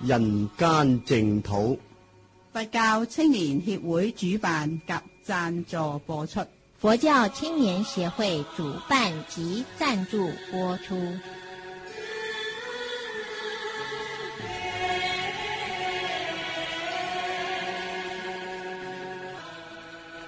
[0.00, 1.78] 人間净土，
[2.52, 4.92] 佛教青年協會主辦及
[5.24, 6.40] 贊助播出。
[6.76, 10.94] 佛教青年协会主办及赞助播出。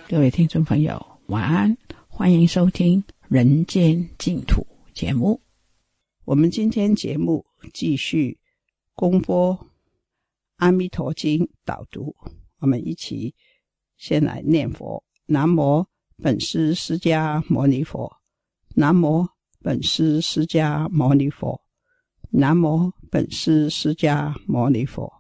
[0.09, 1.77] 各位听众朋友，晚安，
[2.09, 4.67] 欢迎收听《人间净土》
[4.99, 5.41] 节目。
[6.25, 7.45] 我们今天节目
[7.75, 8.39] 继续
[8.99, 9.55] 公播
[10.57, 12.17] 《阿弥陀经》导读，
[12.61, 13.35] 我们一起
[13.99, 15.87] 先来念佛：南无
[16.23, 18.11] 本师释迦牟尼佛，
[18.75, 19.29] 南无
[19.61, 21.61] 本师释迦牟尼佛，
[22.31, 25.13] 南无本师释迦牟尼佛。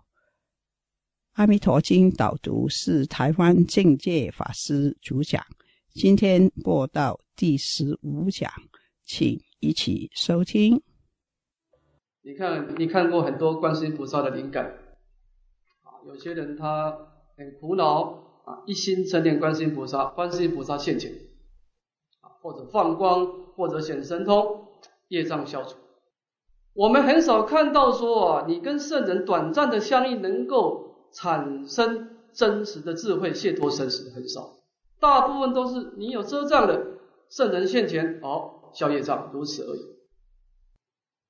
[1.33, 5.45] 阿弥陀经导读是台湾境界法师主讲，
[5.93, 8.51] 今天播到第十五讲，
[9.05, 10.83] 请一起收听。
[12.27, 14.65] 你看，你看过很多观世音菩萨的灵感
[15.85, 16.91] 啊，有些人他
[17.37, 18.03] 很苦恼
[18.45, 21.13] 啊，一心称念观世音菩萨，观世音菩萨现前
[22.21, 24.67] 啊，或者放光，或者显神通，
[25.07, 25.77] 业障消除。
[26.75, 30.85] 我们很少看到说啊，你跟圣人短暂的相遇能够。
[31.13, 34.51] 产生真实的智慧，解脱生死很少，
[35.01, 36.85] 大部分都是你有遮障的
[37.31, 39.96] 圣人现前，哦，消业障，如此而已。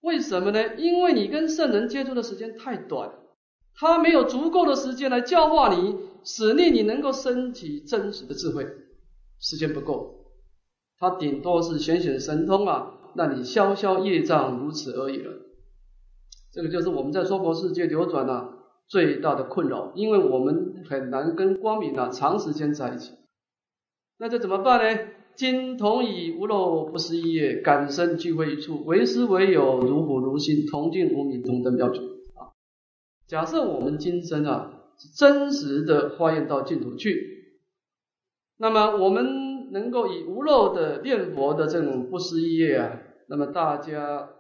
[0.07, 0.77] 为什么呢？
[0.77, 3.11] 因为你跟圣人接触的时间太短，
[3.75, 8.65] 他没有足够的时间来教化你，使令你能够升起真实的智慧，
[9.41, 10.27] 时间不够，
[10.99, 15.33] 他顶多是显显神通啊，让你消消业障，如此而已了。
[16.53, 18.53] 这个就是我们在娑婆世界流转啊。
[18.89, 23.15] 最大的困扰，因为我们很难跟光明啊长时间在一起，
[24.17, 25.01] 那这怎么办呢？
[25.37, 32.05] 今同以无漏不思议业，感生聚会一处，唯师唯友如虎如心，同进无明同登标准
[32.35, 32.57] 啊。
[33.27, 34.73] 假设我们今生啊
[35.15, 37.59] 真实的化验到净土去，
[38.57, 42.99] 那么我们能够以无漏的念佛的这种不思议业啊，
[43.29, 44.31] 那么大家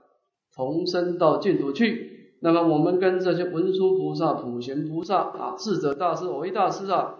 [0.54, 2.14] 同生到净土去。
[2.40, 7.16] 那么我们跟这些文殊菩萨、普贤菩萨啊、智者大师、偶一大师啊，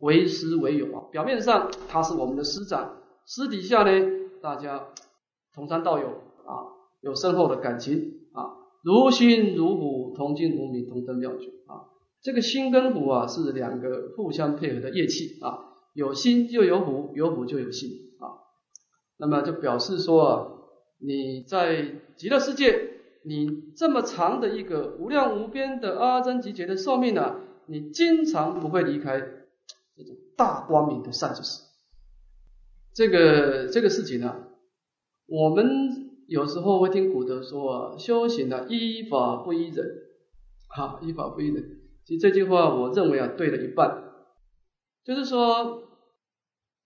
[0.00, 1.04] 为师为友啊。
[1.10, 2.96] 表面上他是我们的师长，
[3.26, 3.90] 私底下呢，
[4.40, 4.88] 大家
[5.52, 6.06] 同山道友
[6.46, 11.90] 啊，有深厚的感情啊，如心如虎，同进同明，同登妙觉啊。
[12.22, 15.58] 这个心跟虎啊，是两个互相配合的乐器啊，
[15.92, 18.38] 有心就有虎，有虎就有心啊。
[19.18, 20.46] 那么就表示说啊，
[20.98, 21.84] 你在
[22.16, 22.92] 极乐世界。
[23.28, 31.65] 你这么长的一个无量无边的阿僧集结的寿命呢，你经常不会离开这种大光明的善知识。
[32.96, 34.34] 这个这个事情呢，
[35.26, 35.66] 我们
[36.28, 39.86] 有时候会听古德说啊，修行呢依法不依人，
[40.68, 41.82] 哈，依法不依人。
[42.06, 44.02] 其实这句话我认为啊，对了一半，
[45.04, 45.82] 就是说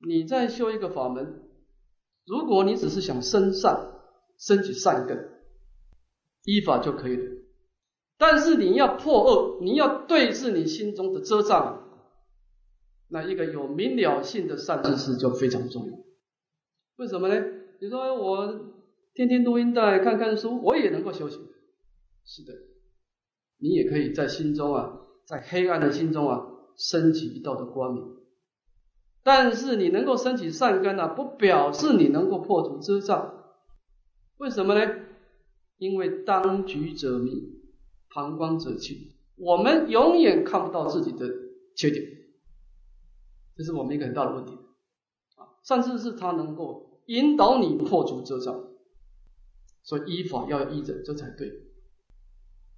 [0.05, 1.43] 你在修一个法门，
[2.27, 3.93] 如果你只是想生善，
[4.37, 5.31] 升起善根。
[6.45, 7.23] 依法就可以了，
[8.19, 11.90] 但是你要破恶，你要对治你心中的遮障，
[13.11, 15.99] 那一个有明了性的善知识就非常重要。
[16.97, 17.45] 为什么呢？
[17.81, 18.75] 你说我
[19.15, 21.41] 天天录音带、看看书，我也能够修行。
[22.25, 22.53] 是的，
[23.59, 28.05] 你也可以在心中啊，在黑暗的心中啊，升起一道的光明。
[29.23, 33.45] 但是你能够升起善根啊，不表示你能够破除遮障。
[34.37, 34.95] 为什么呢？
[35.79, 37.31] 因为当局者迷，
[38.11, 38.97] 旁观者清。
[39.37, 41.27] 我们永远看不到自己的
[41.75, 42.05] 缺点，
[43.61, 44.55] 这是我们一个很大的问题。
[45.37, 48.59] 啊，甚至是他能够引导你破除遮障，
[49.83, 51.53] 所以依法要依人，这才对。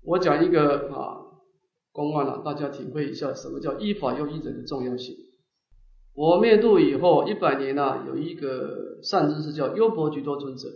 [0.03, 1.23] 我讲一个啊
[1.93, 5.15] 公案了，大家体会一下什么叫依法要依人的重要性。
[6.15, 10.69] 我灭度以后一百年呐，有一个善知识叫优婆居多尊者。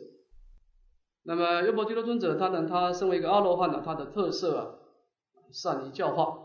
[1.25, 4.67] 那么优婆居多尊者，他呢，他身为一个阿罗汉呢，他的特色啊，
[5.50, 6.44] 善于教化。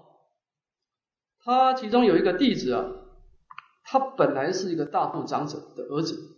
[1.44, 2.92] 他其中有一个弟子啊，
[3.84, 6.38] 他本来是一个大富长者的儿子，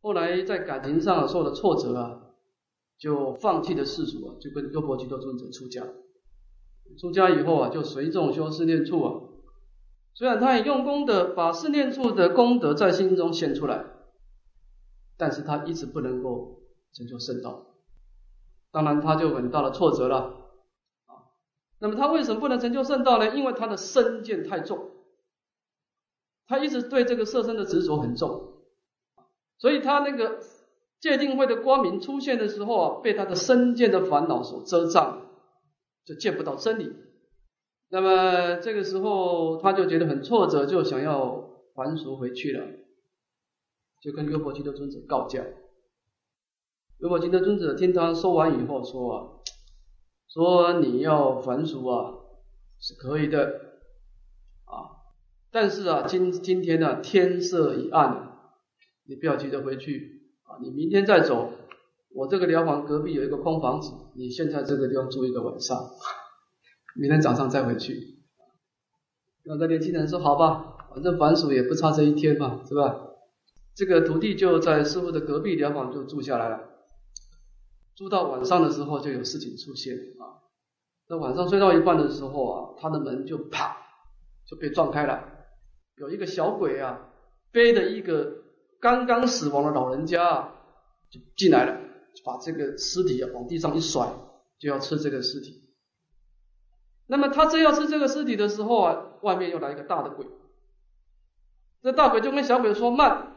[0.00, 2.20] 后来在感情上受了挫折啊，
[2.98, 5.84] 就放弃了世俗啊，就跟优婆居多尊者出家。
[6.98, 9.20] 出家以后啊，就随众修四念处啊。
[10.14, 13.84] 虽然他也用功的把四念处的功德在心中显出来，
[15.16, 16.62] 但是他一直不能够
[16.92, 17.66] 成就圣道。
[18.70, 20.16] 当然，他就很大的挫折了
[21.06, 21.28] 啊。
[21.78, 23.36] 那么他为什么不能成就圣道呢？
[23.36, 24.87] 因为他的身见太重，
[26.48, 28.54] 他一直对这个色身的执着很重，
[29.58, 30.40] 所以他那个
[30.98, 35.26] 界定会的光明出现的时候啊，被他的身见的烦恼所遮障，
[36.04, 36.90] 就见不到真理。
[37.90, 42.66] 那么这个时候他就觉得很挫折，就想要还俗回去了，
[44.02, 45.42] 就跟优婆基的尊者告教。
[46.98, 49.28] 如果金德尊者听他说完以后说啊，
[50.28, 52.14] 说你要还俗啊
[52.80, 53.67] 是可以的，
[55.50, 58.38] 但是啊今今天呢天色已暗，
[59.06, 61.52] 你不要急着回去啊，你明天再走。
[62.14, 65.90] 我这个疗房隔壁有一个空房子，你现在这个地方住一个晚上，
[66.96, 68.18] 明天早上再回去。
[69.44, 73.04] 那个年轻人说好吧，反正还俗也不差这一天嘛，是吧？
[73.74, 76.60] 这个徒弟就在师傅的隔壁疗房就住下来了。
[77.94, 80.42] 住到晚上的时候就有事情出现啊！
[81.08, 83.76] 那晚上睡到一半的时候啊，他的门就啪
[84.46, 85.37] 就被撞开了，
[86.00, 87.10] 有一个小鬼啊，
[87.52, 88.44] 背着一个
[88.80, 90.54] 刚刚死亡的老人家啊，
[91.10, 91.80] 就进来了，
[92.24, 94.12] 把这个尸体啊往地上一甩，
[94.58, 95.64] 就要吃这个尸体。
[97.06, 100.26] 那么他正要吃这个尸体的时候啊，外面又来一个大的鬼，
[101.82, 103.36] 这大鬼就跟小鬼说：“慢，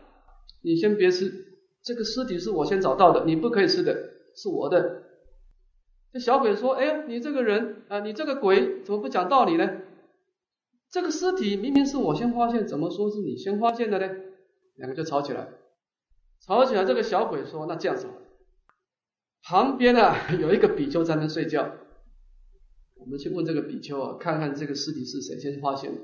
[0.61, 1.31] 你先别吃，
[1.81, 5.03] 这个尸体是我先找到的，你不可以吃的。”是我的。
[6.13, 9.80] 这小鬼说：“哎，你这个人啊，你这个鬼怎么不讲道理呢？
[10.91, 14.13] 这个尸体明明是我先发现，怎么说是你先发现的呢？”
[14.75, 15.47] 两个就吵起来。
[16.41, 18.07] 吵起来，这个小鬼说：“那这样子，
[19.43, 21.71] 旁边啊有一个比丘在那睡觉，
[22.95, 26.01] 我们去问这个比丘啊，看看这个尸体是谁先发现的。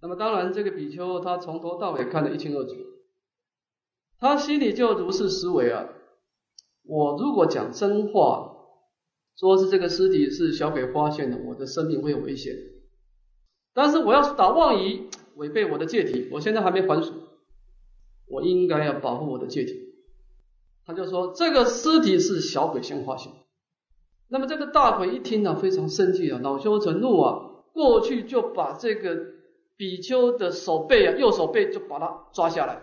[0.00, 2.74] 那么当然，这个比丘他从头到尾看得一清二楚，
[4.18, 5.88] 他心里就如是思维啊。”
[6.84, 8.56] 我如果讲真话，
[9.36, 12.54] 说是这个尸体是小鬼发现的，我的生命会有危险。
[13.78, 17.12] 但是我要是打妄语， 违背我的戒体，我现在还没还俗，
[18.26, 19.94] 我应该要保护我的戒体。
[20.84, 23.32] 他就说这个尸体是小鬼先发现。
[24.26, 27.38] 那么这个大鬼一听呢，非常生气啊，恼羞成怒啊，
[27.72, 29.16] 过去就把这个
[29.76, 32.82] 比丘的手背啊，右手背就把它抓下来，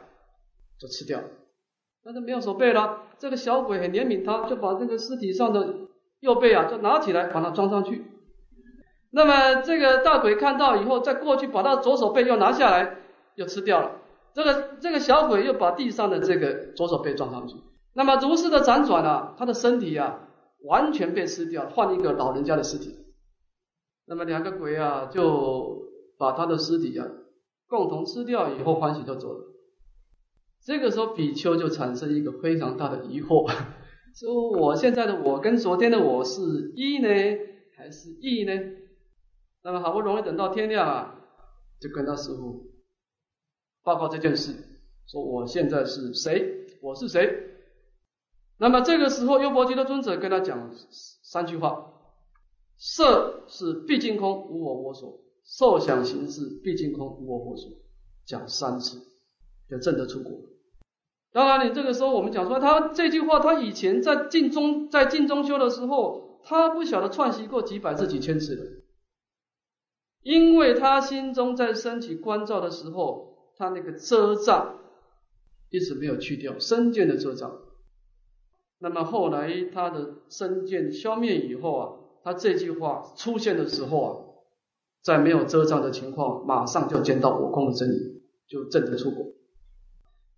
[0.80, 1.22] 就吃掉。
[2.06, 5.76] 但是没有手背了，这个小鬼很怜悯他，就把这个尸体上的
[6.22, 8.06] 右背啊，就拿起来把它装上去。
[9.16, 12.98] 那么这个大鬼看到以后，再过去把他左手背又拿下来，
[13.36, 14.02] 又吃掉了。
[14.34, 17.56] 这个这个小鬼又把地上的这个左手背装上去。
[17.94, 20.20] 那么如是的辗转啊，他的身体啊
[20.66, 22.94] 完全被吃掉，换一个老人家的尸体。
[24.06, 25.84] 那么两个鬼啊就
[26.20, 27.08] 把他的尸体啊
[27.70, 29.46] 共同吃掉以后，欢喜就走了。
[30.66, 33.50] 这个时候，比丘就产生一个非常大的疑惑：
[34.14, 37.08] 说我现在的我跟昨天的我是一呢，
[37.78, 38.52] 还是异呢？
[39.66, 41.16] 那么好不容易等到天亮啊，
[41.82, 42.68] 就跟他师傅
[43.82, 44.54] 报告这件事，
[45.08, 46.68] 说我现在是谁？
[46.84, 47.36] 我是谁？
[48.60, 50.72] 那么这个时候，优婆基的尊者跟他讲
[51.24, 51.94] 三句话：
[52.78, 57.72] 色是毕竟空，无我我所；受想行识毕竟空，无我我所。
[58.24, 59.00] 讲三次，
[59.68, 60.32] 就证得出国。
[61.32, 68.64] 当然，你这个时候我们讲说，他这句话，他以前在进中在进中修的时候，他不晓得串习过几百次几千次的，
[70.26, 74.80] 因为他心中在升起关照的时候，他那个遮障
[75.70, 77.60] 一直没有去掉身见的遮障。
[78.80, 84.10] 那么后来他的身见消灭以后啊，他这句话出现的时候啊，
[85.04, 89.28] 在没有遮障的情况，马上就见到我空的真理，就证得出果。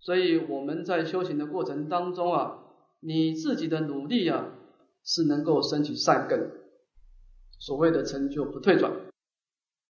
[0.00, 2.58] 所以我们在修行的过程当中啊，
[3.00, 4.50] 你自己的努力啊，
[5.02, 6.50] 是能够升起善根，
[7.58, 8.92] 所谓的成就不退转。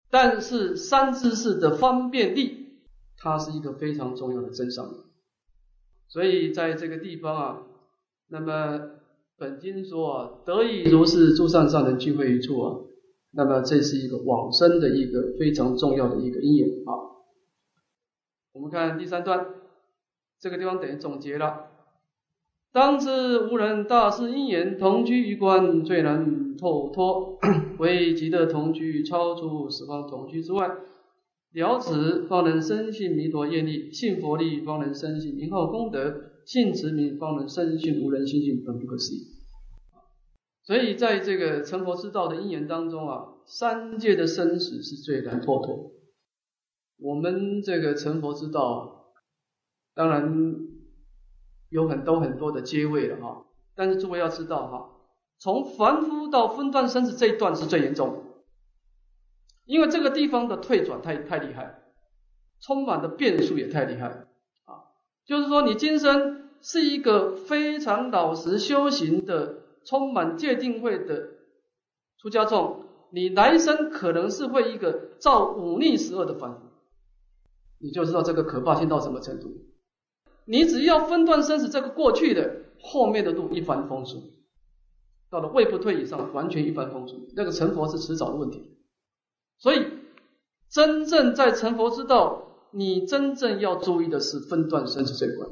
[0.09, 2.79] 但是三知识的方便力，
[3.17, 4.89] 它是一个非常重要的真相。
[6.07, 7.61] 所以在这个地方啊，
[8.27, 8.79] 那么
[9.37, 12.77] 本经说啊，得以如是诸善善人聚会一处啊，
[13.31, 16.91] 那么这是一个往生的一个非常重要的一个因缘啊。
[18.51, 19.55] 我们看第三段。
[20.41, 21.68] 这个地方等于总结了。
[22.79, 27.37] 当知无人大师因缘同居于观最难透脱，
[27.77, 30.65] 唯极的同居超出十方同居之外，
[31.51, 39.27] 了此方能深信弥陀业力，信佛力方能深信名号功德，信持名方能深信无人心性本不可思议。
[40.63, 45.91] 所以在这个成佛之道的因缘当中啊，三界的生死是最难脱脱。
[46.97, 49.11] 我们这个成佛之道，
[49.93, 50.68] 当然
[51.69, 53.45] 有很多很多的阶位了哈。
[53.75, 54.89] 但是诸位要知道哈，
[55.39, 58.23] 从凡夫到分段生死这一段是最严重，
[59.65, 61.81] 因为这个地方的退转太太厉害，
[62.59, 64.07] 充满的变数也太厉害
[64.65, 64.83] 啊。
[65.25, 71.29] 就是说，你今生是一个非常老实修行的、充满戒定慧的
[72.17, 76.61] 出家众，你来生可能是会一个造五逆十恶的凡夫。
[77.77, 79.53] 你就知道这个可怕性到什么程度。
[80.49, 84.23] 你只要分段生死这个过去的，后面的路一帆风顺，
[85.29, 87.21] 到了位不退以上，完全一帆风顺。
[87.35, 88.65] 那个成佛是迟早的问题。
[89.59, 89.85] 所以，
[90.67, 95.47] 真正在成佛之道，你真正要注意的是分段生死这一关。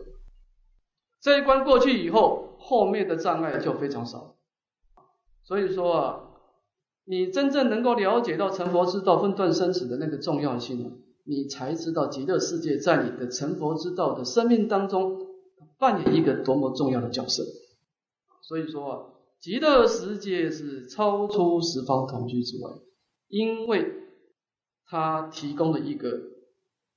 [1.21, 4.35] 这一关过去以后，后面的障碍就非常少。
[5.43, 6.19] 所以说啊，
[7.05, 10.89] 你真正能够了解到成佛之道分段生死的那个重要性啊。
[11.27, 15.27] 你才知道极乐世界在你的成佛之道的生命当中
[15.77, 17.43] 扮演一个多么重要的角色。
[18.41, 22.71] 所以说啊，极乐世界是超出十方同居之外，
[23.27, 23.91] 因为
[24.85, 26.09] 它提供了一个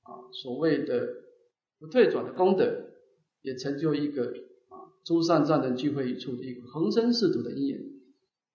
[0.03, 1.09] 啊所谓的
[1.77, 2.85] 不退转的功德，
[3.41, 4.27] 也成就一个
[4.69, 7.81] 啊诸善善人聚会一处的一个恒生世土的因缘。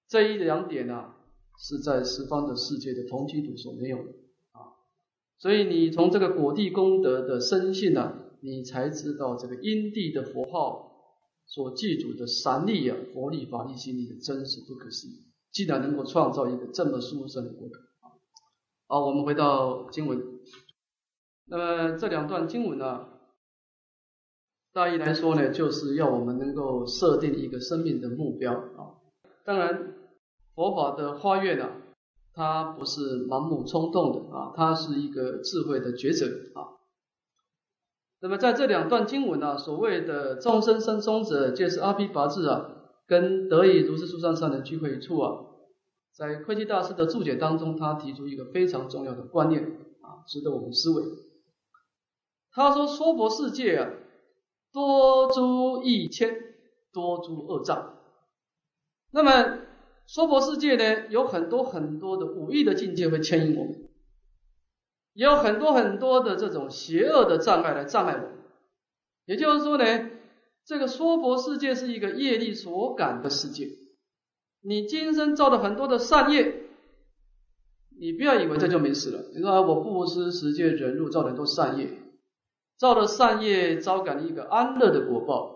[0.08, 1.12] 这一两点呢，
[1.58, 4.12] 是在十方的世界的同居土所没有的。
[5.38, 10.92] 所以你从这个果地功德的深信呢，你才知道这个因地的佛号
[11.46, 15.24] 所记住的三力啊，佛力、法力、心力的真实不可思议。
[15.52, 18.12] 竟然能够创造一个这么殊胜的国土啊！
[18.88, 20.22] 好，我们回到经文。
[21.46, 23.06] 那么这两段经文呢，
[24.74, 29.00] 大意来说呢，就是要我们能够设定一个生命的目标啊。
[29.46, 29.94] 当然，
[30.54, 31.70] 佛法的花月呢。
[32.36, 36.26] 他不是盲目冲动的啊，他是一个智慧的抉择
[36.60, 36.76] 啊。
[38.20, 42.72] 那么在这两段经文呢，所谓的众生生中者，皆是阿毗跋致啊，
[43.06, 45.46] 跟得以如是诸上善人聚会一处啊，
[46.14, 49.62] 在慧基大师的注解当中，他提出一个非常重要的观念
[50.02, 51.02] 啊，值得我们思维。
[52.52, 53.90] 他说娑婆世界啊，
[54.74, 56.36] 多诸一千，
[56.92, 57.94] 多诸恶障。
[59.10, 59.58] 那么
[60.06, 63.88] 娑婆世界呢，有很多很多的武艺的境界会牵引我们，
[65.14, 68.30] 也有很多很多的这种邪恶的障碍来障碍我们。
[69.24, 70.10] 也就是说呢，
[70.64, 73.68] 这个娑婆世界是一个业力所感的世界。
[74.62, 76.62] 你今生造了很多的善业，
[77.98, 79.24] 你不要以为这就没事了。
[79.34, 81.88] 你说我布施、持戒、忍辱，造了很多善业，
[82.76, 85.55] 造了善业，招感一个安乐的果报。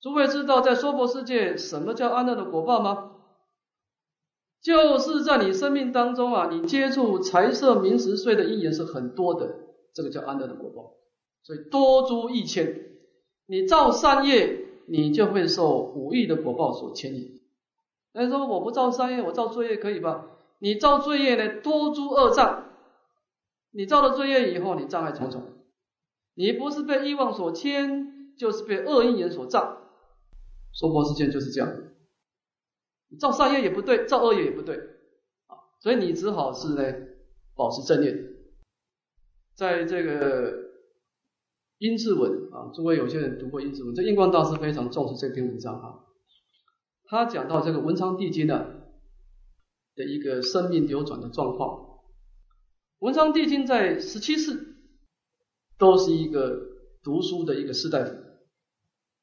[0.00, 3.12] 诸位知道在娑婆世界什么叫安乐的果报吗？
[4.60, 9.54] 就是在你生命当中啊，你接触财色名食睡的因缘是很多的，
[9.94, 10.94] 这个叫安乐的果报。
[11.42, 12.90] 所以多诸一千，
[13.46, 17.40] 你造善业，你就会受五亿的果报所牵引。
[18.12, 20.26] 人说我不造善业，我造罪业可以吧？
[20.58, 22.64] 你造罪业呢，多诸恶障，
[23.70, 25.42] 你造了罪业以后，你障碍重重，
[26.34, 29.76] 你不是被欲望所牵，就是被恶因缘所障。
[30.78, 31.68] 娑婆世界就是这样，
[33.18, 34.76] 造善业也不对，造恶业也不对，
[35.48, 36.80] 啊，所以你只好是呢，
[37.56, 38.16] 保持正念。
[39.56, 40.54] 在这个
[41.78, 46.04] 阴字文啊，诸位有些人读过阴字文，这印光大师非常重视这篇文章啊。
[47.06, 48.64] 他讲到这个文昌帝君呢
[49.96, 51.98] 的一个生命流转的状况。
[53.00, 54.76] 文昌帝君在十七世
[55.76, 56.56] 都是一个
[57.02, 58.27] 读书的一个士大夫。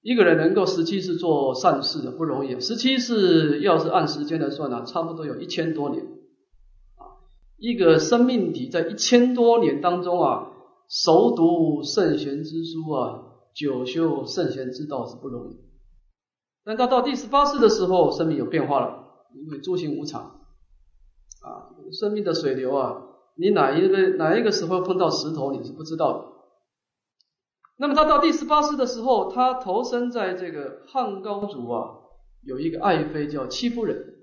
[0.06, 7.26] 一个人能够十七世做善事的不容易，十七世要是按时间来算呢，差不多有一千多年啊。
[7.58, 10.52] 一个生命体在一千多年当中啊，
[10.88, 13.24] 熟读圣贤之书啊，
[13.56, 15.58] 久修圣贤之道是不容易。
[16.64, 20.22] 但他到第十八世的时候，生命有变化了，因为诸行无常
[21.42, 23.02] 啊，生命的水流啊，
[23.38, 26.35] 你哪一个哪一个时候碰到石头，你是不知道的。
[27.78, 31.90] 那么他到第十八世的时候，他投身在这个汉高祖啊，
[32.42, 34.16] 有一个爱妃叫戚夫人，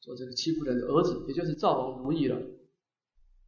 [0.00, 2.40] 做这个戚夫人的儿子，也就是赵王如意了。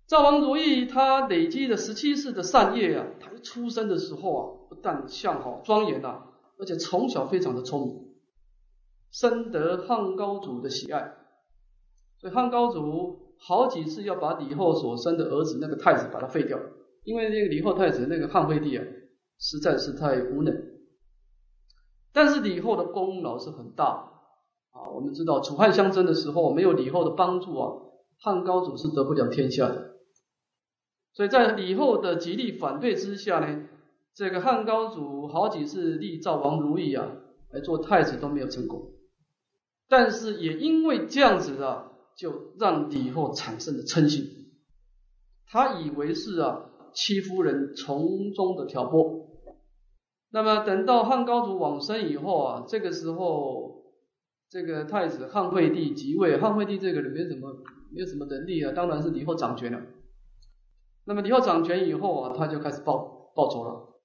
[0.07, 6.25] 赵王如意他累积了十七世的善业啊，他一出生的时候啊，不但相好庄严呐，
[6.59, 8.15] 而且从小非常的聪明，
[9.11, 11.15] 深得汉高祖的喜爱。
[12.21, 16.59] 所以汉高祖好几次要把李后所生的儿子那个太子把他废掉，
[17.05, 18.85] 因为那个李后太子那个汉惠帝啊。
[19.39, 20.53] 实在是太无能，
[22.13, 24.11] 但是李后的功劳是很大
[24.71, 27.73] 啊，我们知道楚汉相争的时候，没有李后的帮助啊，
[28.19, 29.95] 汉高祖是得不了天下的。
[31.13, 33.69] 所以在李后的极力反对之下呢，
[34.13, 37.07] 这个汉高祖好几次立赵王如意啊
[37.51, 38.91] 来做太子都没有成功。
[39.89, 44.25] 但是也因为这样子啊，就让李后产生了嗔心，
[45.47, 49.28] 他以为是啊戚夫人从中的挑拨。
[50.31, 53.83] 那么等到汉高祖往生以后啊，这个时候
[54.51, 57.51] 这个太子汉惠帝即位，汉惠帝这个人没什么
[57.91, 59.81] 没有什么能力啊，当然是李后掌权了。
[61.05, 64.01] 那么李后掌权以后啊，他就开始报报仇了，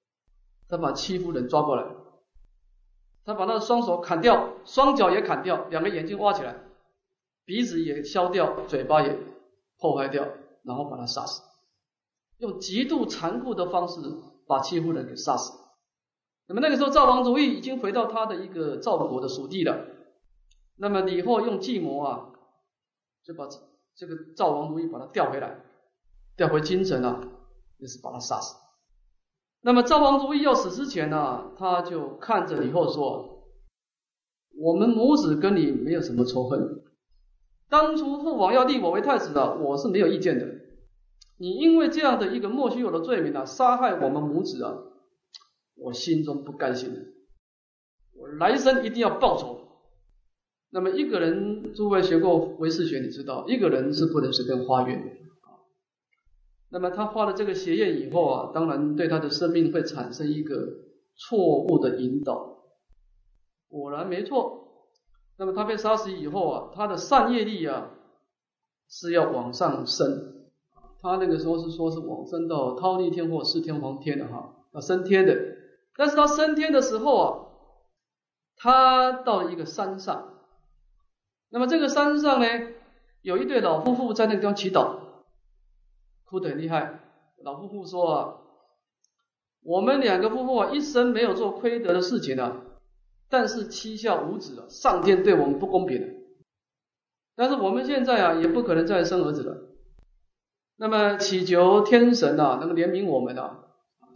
[0.68, 1.84] 他把戚夫人抓过来，
[3.26, 6.56] 他把他的双手砍掉，双脚也砍掉，两个眼睛挖起来，
[7.44, 9.18] 鼻子也削掉，嘴巴也
[9.78, 10.26] 破坏掉，
[10.62, 11.42] 然后把他杀死，
[12.38, 14.00] 用极度残酷的方式
[14.46, 15.63] 把戚夫人给杀死。
[16.46, 19.86] 那么那个时候，赵王如意已经回到他的一个赵国的属地了。
[20.76, 22.32] 那么李后用计谋啊，
[23.24, 23.48] 就把
[23.96, 25.60] 这个赵王如意把他调回来，
[26.36, 27.20] 调回京城啊，
[27.78, 28.56] 也是把他杀死。
[29.62, 33.46] 那么赵王如意要死之前呢，他就看着李后说
[34.60, 36.82] ：“我们母子跟你没有什么仇恨，
[37.70, 40.46] 当初父王要立我为太子的，我是没有意见的。
[41.38, 44.74] 你因为这样的一个莫须有的罪名啊，杀害我们母子啊。”
[45.76, 47.00] 我心中不甘心的，
[48.16, 49.60] 我来生一定要报仇。
[50.70, 55.62] 那么一个人，诸位学过唯识学，你知道，一个人是不能随便花愿的啊。
[56.70, 60.68] 那么他发了这个邪愿以后啊，当然对他的生命会产生一个
[61.16, 62.64] 错误的引导。
[63.68, 64.62] 果然没错。
[65.36, 67.90] 那么他被杀死以后啊，他的善业力啊
[68.88, 70.46] 是要往上升。
[71.00, 75.53] 他那个时候是说是往升到忉利天或四天王天的哈，要升天的。
[75.96, 77.46] 但是他升天的时候啊，
[78.56, 80.34] 他到了一个山上，
[81.50, 82.46] 那么这个山上呢，
[83.22, 84.96] 有一对老夫妇在那个地方祈祷，
[86.24, 87.00] 哭得很厉害。
[87.44, 88.34] 老夫妇说啊，
[89.62, 92.62] 我们两个夫妇啊，一生没有做亏德的事情啊，
[93.28, 96.24] 但是妻孝无子啊，上天对我们不公平。
[97.36, 99.68] 但是我们现在啊，也不可能再生儿子了，
[100.76, 103.63] 那么祈求天神啊，能够怜悯我们啊。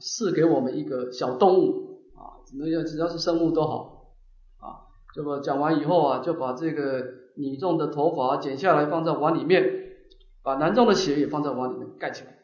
[0.01, 2.85] 赐给我们一个小动物啊，怎么样？
[2.85, 4.15] 只要是生物都好
[4.59, 4.87] 啊。
[5.15, 7.05] 这么讲完以后啊，就把这个
[7.37, 9.97] 女众的头发剪下来放在碗里面，
[10.43, 12.39] 把男众的血也放在碗里面盖起来。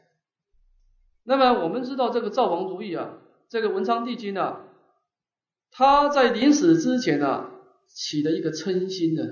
[1.24, 4.60] 那么我们知道这个赵王如意啊，这个文昌帝君啊，
[5.70, 7.50] 他在临死之前啊，
[7.86, 9.22] 起了一个嗔心呢。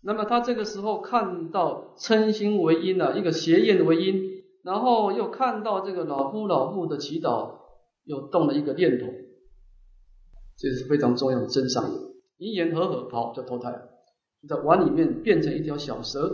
[0.00, 4.37] 那么他这个时候看到嗔心为因啊，一个邪念为因。
[4.64, 7.52] 然后又看到这个老夫老妇的祈祷，
[8.04, 9.06] 又动了一个念头，
[10.56, 11.84] 这是非常重要的真相。
[12.36, 13.88] 一言和合，好就投胎了，
[14.48, 16.30] 在碗里面变成一条小蛇。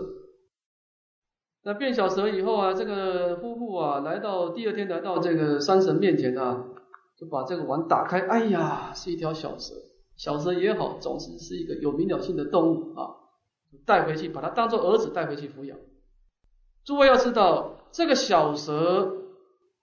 [1.63, 6.65] 那变小蛇以后啊，这个夫妇啊，来到第二天来到这个山神面前啊，
[7.17, 9.75] 就把这个碗打开，哎呀，是一条小蛇。
[10.17, 13.15] 小蛇也好，总是是一个有明了性的动物啊，
[13.87, 15.79] 带回去，把它当做儿子带回去抚养。
[16.85, 17.77] 诸位要知道。
[17.95, 19.23] 这个小蛇，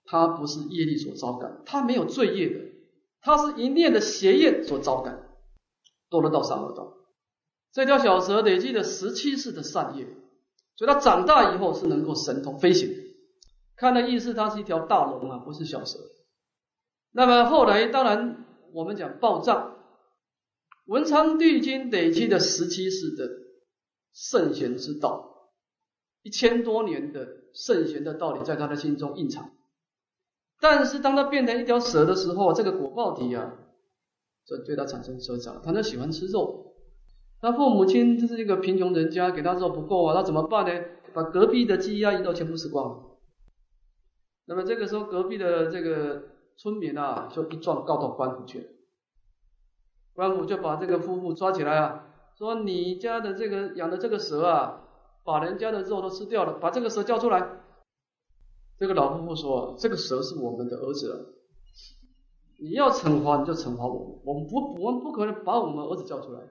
[0.04, 2.60] 它不是业力所招感，它没有罪业的，
[3.22, 5.30] 它是一念的邪业所招感。
[6.10, 6.94] 堕落到三恶道，
[7.72, 10.06] 这条小蛇累积了十七世的善业，
[10.76, 12.94] 所以它长大以后是能够神通飞行。
[13.78, 15.98] 看的意思，它是一条大龙啊，不是小蛇。
[17.14, 19.78] 那么后来，当然我们讲报障，
[20.86, 23.30] 文昌帝君累积了十七世的
[24.12, 25.54] 圣贤之道，
[26.24, 27.41] 一千多年的。
[27.54, 29.52] 圣贤的道理在他的心中印藏，
[30.60, 33.54] 但是当他变成一条蛇的时候，这个果报体啊，
[34.46, 35.62] 就对他产生遮障。
[35.62, 36.74] 他就喜欢吃肉，
[37.42, 40.86] 他父母亲就是一个贫穷人家，给他肉不够啊，那怎么办呢？
[41.14, 43.18] 把隔壁的鸡鸭鱼肉全部吃光。
[44.46, 46.24] 那么这个时候，隔壁的这个
[46.58, 48.66] 村民啊，就一状告到官府去了。
[50.14, 52.06] 官府就把这个夫妇抓起来啊，
[52.38, 54.88] 说你家的这个养的这个蛇啊。
[55.24, 57.60] 把人家的肉都吃掉了，把这个蛇叫出来。
[58.78, 61.36] 这个老夫妇说：“这个蛇是我们的儿子，
[62.60, 66.42] 你要惩罚你就惩罚我们，我们不我们不可能把我们儿子叫出来。”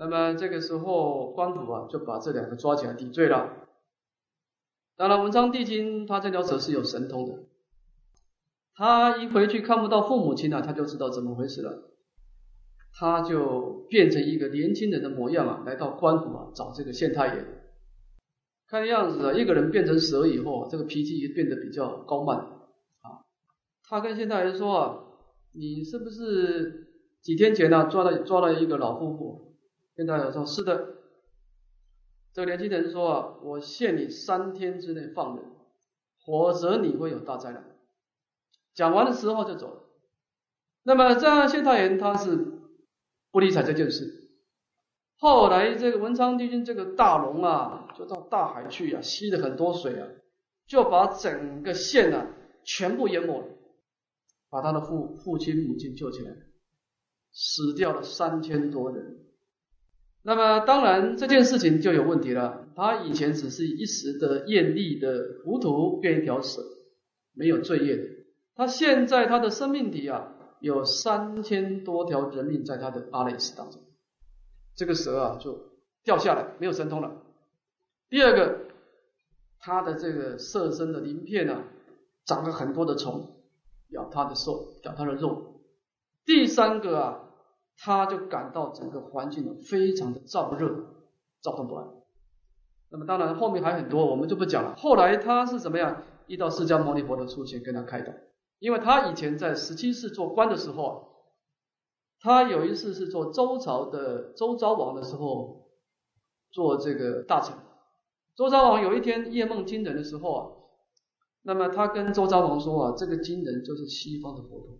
[0.00, 3.66] 那么这个时候官府啊就把这两个抓起来抵罪了。
[4.96, 7.44] 当然文昌帝君他这条蛇是有神通的，
[8.74, 11.90] 他一回去看不到父母亲了，他就知道怎么回事了。
[12.98, 17.44] 他就变成一个年轻人的模样啊，来到官府啊找这个县太爷。
[18.66, 23.22] 看样子啊，一个人变成蛇以后，这个脾气也变得比较高慢啊。
[23.84, 25.04] 他跟县太爷说啊
[25.54, 26.88] ：“你是不是
[27.22, 29.54] 几天前呢抓了抓了一个老夫妇？
[29.96, 30.96] 县太爷说：“是的。”
[32.34, 35.44] 这个年轻人说：“啊，我限你三天之内放人，
[36.26, 37.64] 否则你会有大灾难。”
[38.74, 39.82] 讲完的时候就走了。
[40.82, 42.57] 那么这样，县太爷他是
[43.30, 44.28] 不理睬这件事。
[45.18, 50.06] 后来这个文昌帝君这个大龙啊，就到大海去啊，吸了很多水啊，
[50.66, 52.26] 就把整个县啊
[52.64, 53.46] 全部淹没了，
[54.48, 56.30] 把他的父父亲母亲救起来，
[57.32, 59.24] 死掉了三千多人。
[60.22, 66.62] 那么当然这件事情就有问题了，他以前只是一时的艳丽的糊涂，变一条蛇，
[67.34, 68.04] 没有罪业的。
[68.54, 73.80] 他现在他的生命体啊，有三千多条人命在他的阿赖斯当中，
[74.74, 75.58] 这个蛇啊就
[76.04, 77.22] 掉下来，没有神通了。
[78.08, 78.66] 第二个，
[79.58, 81.64] 他的这个色身的鳞片啊，
[82.24, 83.26] 长了很多的虫，
[83.88, 85.60] 咬他的肉，咬他的肉。
[86.24, 87.24] 第三个啊。
[87.80, 90.84] 他就感到整个环境非常的燥热，
[91.40, 91.86] 躁动不安。
[92.90, 94.74] 那么当然后面还很多，我们就不讲了。
[94.74, 96.02] 后来他是怎么样？
[96.26, 98.12] 遇到释迦牟尼佛的出现，跟他开导。
[98.58, 101.08] 因为他以前在十七世做官的时候，
[102.20, 105.68] 他有一次是做周朝的周昭王的时候，
[106.50, 107.56] 做这个大臣。
[108.36, 110.50] 周昭王有一天夜梦惊人的时候啊，
[111.42, 114.78] 那么他跟周昭王说啊，这个惊人就是西方的佛陀，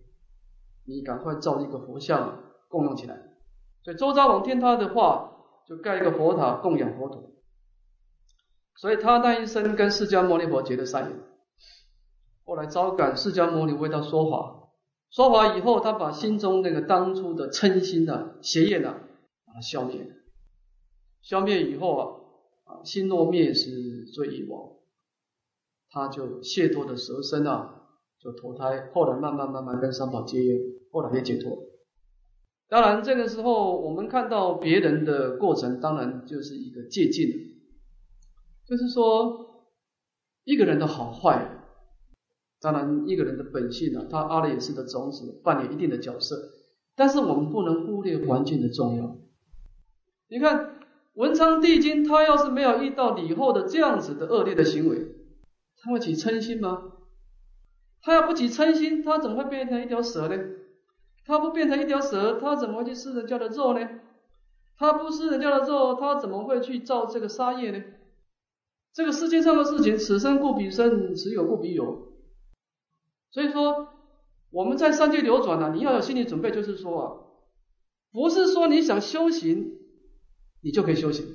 [0.85, 2.43] 你赶快造一个佛像。
[2.71, 3.19] 供用起来，
[3.83, 5.31] 所以周昭王听他的话，
[5.67, 7.31] 就盖一个佛塔供养佛陀。
[8.75, 11.19] 所以他那一生跟释迦牟尼佛结了善缘。
[12.49, 14.71] 后来招感释迦牟尼为他说法，
[15.11, 18.95] 说法以后，他把心中那个当初的嗔心呐、邪业呐，
[19.45, 20.03] 把它消灭。
[21.21, 22.07] 消灭以后啊，
[22.63, 24.67] 啊，心若灭时罪已亡，
[25.91, 27.83] 他就解脱的蛇身啊，
[28.19, 28.89] 就投胎。
[28.95, 30.59] 后来慢慢慢慢跟三宝结缘，
[30.91, 31.55] 后来也解脱。
[32.67, 37.27] 当然，这个时候我们看到别人的过程，当然就是一个借鉴。
[38.67, 39.67] 就是说，
[40.45, 41.58] 一个人的好坏，
[42.61, 46.35] 当然一个人的本性呢，他阿赖耶识的种子扮演一定的角色。
[46.95, 49.15] 但是我们不能忽略环境的重要。
[50.29, 50.79] 你看
[51.13, 55.15] 文昌帝君，他要是没有遇到李后的这样子的恶劣的行为，
[55.81, 56.91] 他会起嗔心吗？
[58.01, 60.37] 他要不起嗔心，他怎么会变成一条蛇呢？
[61.25, 63.87] 他不变成一条蛇，他怎么会去吃人家的肉呢？
[64.77, 67.81] 他不吃人家的肉，他怎么会去造这个杀业呢？
[68.93, 72.08] 这个世界上的事情，此生故彼生，此有故彼有。
[73.31, 73.87] 所以说，
[74.49, 77.13] 我们在三界流转呢，你要有心理准备，就是说啊，
[78.11, 79.77] 不是说你想修行，
[80.61, 81.25] 你就可以修行。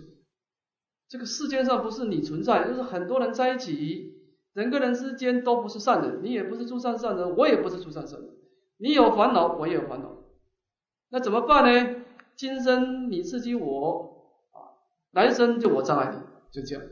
[1.08, 4.14] 这个世界上不是你存在，就是很多人在一起，
[4.52, 8.30] 人跟人之间都不是善人，你也不是诸善善人，我也不是诸善善人。
[8.78, 10.24] 你有烦恼，我也有烦恼，
[11.10, 12.02] 那怎么办呢？
[12.36, 14.74] 今生你刺激我啊，
[15.12, 16.18] 来生就我障碍你，
[16.50, 16.84] 就这样。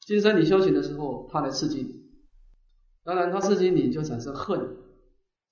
[0.00, 1.97] 今生你修行的时候，他来刺激你，
[3.08, 4.76] 当然他刺激你就产生恨，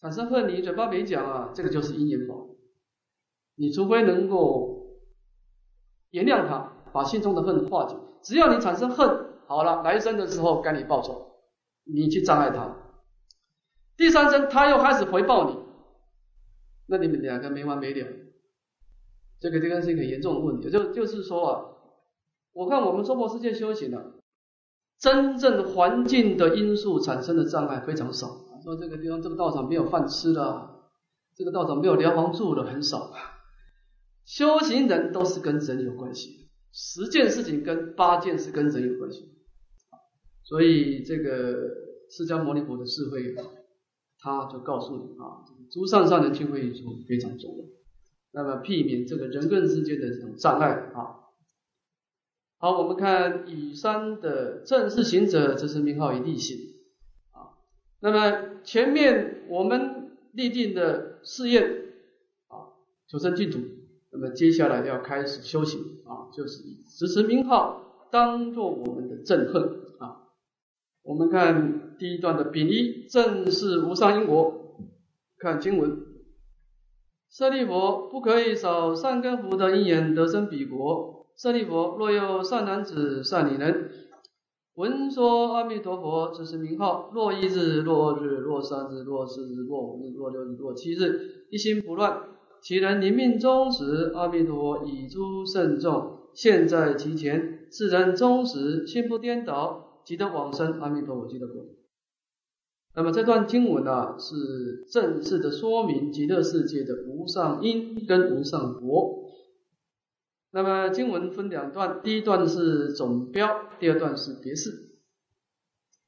[0.02, 2.34] 产生恨你嘴巴没讲啊，这个就是因缘法。
[3.54, 4.98] 你除非能够
[6.10, 11.38] 原谅他，把心中的恨化解，只要你产生恨，好了，来生的时候该你报仇，
[11.84, 12.76] 你去障碍他。
[13.96, 15.56] 第三生他又开始回报你，
[16.88, 18.06] 那你们两个没完没了。
[19.40, 21.64] 这个这个是一个严重的问题，就就是说啊，
[22.52, 24.04] 我看我们娑婆世界修行啊，
[24.98, 28.28] 真正环境的因素产生的障碍非常少。
[28.62, 30.88] 说这个地方这个道场没有饭吃了，
[31.36, 33.12] 这个道场没有疗房住了，很少。
[34.24, 39.32] 修行人都是跟人有关系，十件事情跟八件是跟人有关系。
[40.42, 41.54] 所以这个
[42.10, 43.34] 释迦牟尼佛的智慧。
[44.18, 47.64] 他就告诉你啊，诸上善人聚会一处非常重要，
[48.32, 51.25] 那么避免这个人跟人之间的这种障碍啊。
[52.58, 56.56] 好，我们看以山的正式行者，这是名号以立行
[57.32, 57.52] 啊。
[58.00, 61.64] 那么前面我们立定的试验
[62.48, 62.72] 啊，
[63.08, 63.58] 求生净土，
[64.10, 69.62] 那么接下来要开始修行啊，就是以持持名号当做我们的正恨
[69.98, 70.22] 啊。
[71.02, 74.78] 我们看第一段的丙一，正是无上因果。
[75.38, 76.06] 看经文，
[77.28, 81.15] 舍利佛，不可以少善根福德因缘得生彼国。
[81.36, 83.90] 舍利弗，若有善男子、善女人，
[84.74, 87.10] 闻说阿弥陀佛，这是名号。
[87.12, 92.22] 若一日、若二日、若三日、若四日、若五日、若六日、若七日，一心不乱，
[92.62, 99.82] 其人临命终时，阿弥陀佛以诸圣众现在其前，世人终时心不颠倒。
[100.06, 101.66] 即得往生，阿弥陀佛，记得过。
[102.94, 109.25] 那么这段经文呢，是正式的说明极乐世界的无上因跟无上果。
[110.56, 114.70] 那么经文分两段，第一段是总标，第二段是别释。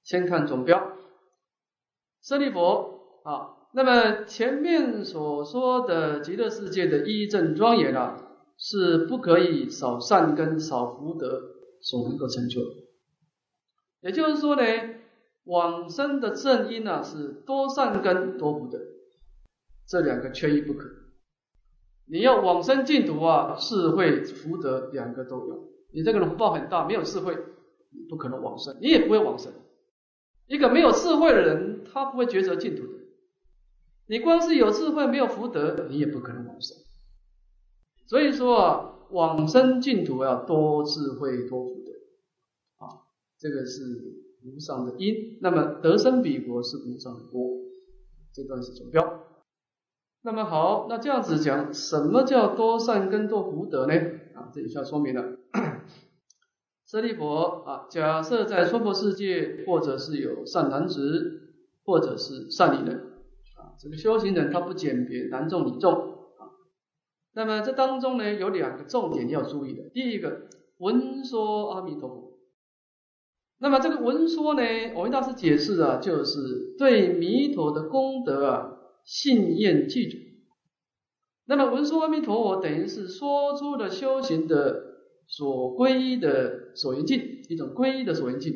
[0.03, 0.97] 先看总标，
[2.23, 11.43] 舍利佛啊，那么前面所说的极乐世界的一正庄严啊，是不可以少善根、少福德
[11.83, 12.63] 所能够成就。
[14.01, 14.63] 也就是说呢，
[15.45, 18.79] 往生的正因啊，是多善根、多福德，
[19.87, 20.89] 这两个缺一不可。
[22.11, 25.69] 你要往生净土啊，智慧、福德两个都有。
[25.93, 27.37] 你这个人福报很大，没有智慧，
[27.91, 29.53] 你不可能往生，你也不会往生。
[30.47, 32.99] 一个没有智慧的人，他不会抉择净土的。
[34.07, 36.77] 你光是有智慧没有福德，你也不可能往生。
[38.07, 41.93] 所以说啊，往生净土要多智慧多福德
[42.87, 43.05] 啊，
[43.39, 43.83] 这个是
[44.45, 45.39] 无上的因。
[45.43, 47.51] 那么得生彼国是无上的果，
[48.33, 49.03] 这段是总标。
[50.23, 53.95] 那么好，那这样子讲，什么叫多善根多福德呢？
[54.35, 55.37] 啊，这一下说明了。
[56.85, 61.55] 舍利佛啊，假设在娑婆世界，或者是有善男子，
[61.85, 62.97] 或者是善女人
[63.57, 66.51] 啊，这个修行人他不鉴别男众女众啊。
[67.35, 69.85] 那么这当中呢，有两个重点要注意的。
[69.91, 72.33] 第一个，闻说阿弥陀佛。
[73.59, 74.63] 那么这个闻说呢，
[74.97, 78.75] 我为大师解释啊，就是对弥陀的功德啊。
[79.09, 80.19] 信愿记住，
[81.47, 88.53] 那么文殊阿弥陀佛，等于是说出了修行的所皈依的所缘境，一种皈依的所缘境。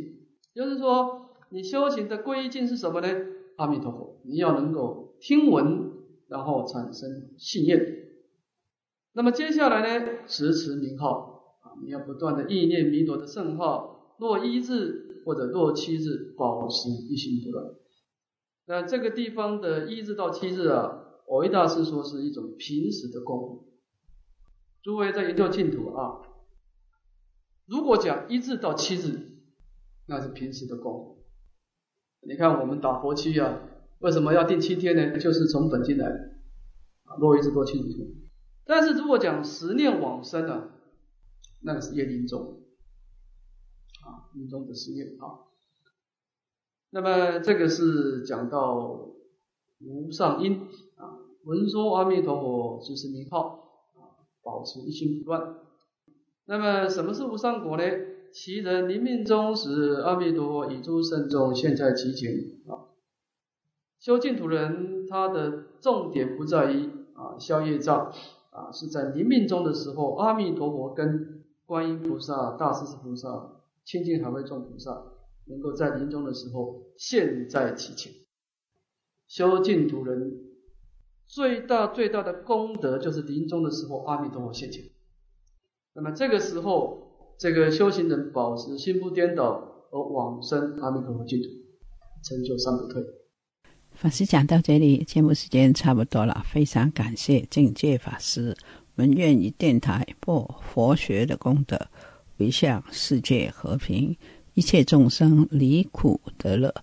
[0.54, 3.08] 就是说，你修行的皈依境是什么呢？
[3.56, 5.90] 阿弥陀佛，你要能够听闻，
[6.28, 7.80] 然后产生信念。
[9.14, 17.74] 那么接下来呢，持持名号啊，你要不断的意念弥陀的圣号，若一日或者若七日，保持一心不乱。
[18.66, 23.72] 那这个地方的一日到七日啊，我一大师说是一种平时的功夫。
[24.82, 26.22] 诸位在研究净土啊，
[27.66, 29.38] 如果讲一日到七日，
[30.06, 31.24] 那是平时的功夫。
[32.20, 33.60] 你看我们打佛七啊，
[33.98, 35.18] 为什么要定七天呢？
[35.18, 36.14] 就是从本经来的
[37.04, 37.82] 啊，若一日多七日。
[38.64, 40.70] 但是如果讲十念往生啊，
[41.62, 42.62] 那个是业临终
[44.04, 45.50] 啊，临终的十念啊。
[46.94, 49.08] 那么这个是讲到
[49.80, 55.54] 无上因啊，闻说阿弥陀佛就是名号啊，保持一心不乱。
[56.44, 57.84] 那么什么是无上果呢？
[58.34, 62.30] 其人临命终时，阿弥陀佛以诸圣众现在其前
[62.68, 62.92] 啊。
[63.98, 68.12] 修净土人他的重点不在于啊消业障
[68.50, 75.11] 啊，是在临命终的时候，阿弥陀佛跟观音菩萨、大势至菩萨、清净海会众菩萨。
[75.46, 78.12] 能够在临终的时候现，在其前，
[79.26, 80.32] 修净土人
[81.26, 84.84] 最大最大的功德就是临终的时候阿弥陀佛现前。
[85.94, 91.48] 那么这个时候，这个修行人保持心不颠倒而往生阿弥陀佛净土，
[92.22, 93.02] 成就三不退。
[93.92, 98.56] 法师讲到这里，节目时间差不多了，非常感谢净界法师。
[98.94, 101.88] 我们愿以电台播佛学的功德，
[102.38, 104.16] 回向世界和平。
[104.54, 106.74] 一切众生离苦得乐。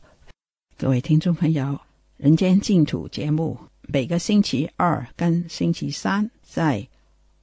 [0.76, 1.64] 各位听众朋友，
[2.18, 6.88] 《人间净土》节目每个星期二跟星期三在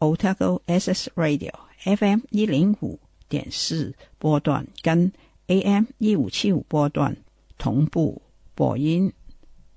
[0.00, 5.12] Otago SS Radio FM 一零五点四波段跟
[5.46, 7.16] AM 一五七五波段
[7.56, 8.20] 同步
[8.56, 9.12] 播音，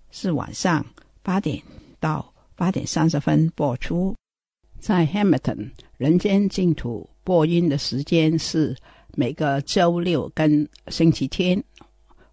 [0.09, 0.83] 是晚上
[1.21, 1.61] 八点
[1.99, 4.15] 到八点三十分播出。
[4.79, 5.57] 在 Hamilton，
[5.97, 8.75] 《人间净土》播音的时间是。
[9.19, 11.61] 每个周六跟星期天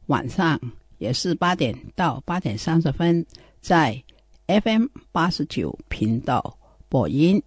[0.07, 0.57] 晚上
[0.99, 3.27] 也是八点到八点三十分，
[3.61, 4.01] 在
[4.47, 6.57] FM 八十九频道
[6.89, 7.43] 播音。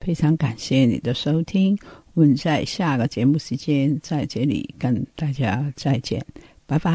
[0.00, 1.78] 非常感谢你的收听，
[2.14, 6.24] 我们在下个节目时间在这里跟大家再见，
[6.64, 6.94] 拜拜。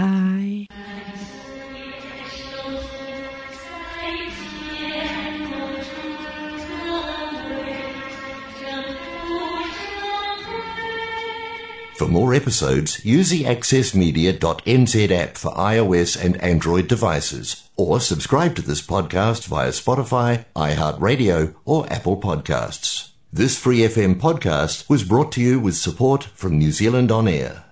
[11.99, 18.61] For more episodes, use the accessmedia.nz app for iOS and Android devices, or subscribe to
[18.61, 23.09] this podcast via Spotify, iHeartRadio, or Apple Podcasts.
[23.33, 27.65] This free FM podcast was brought to you with support from New Zealand On Air.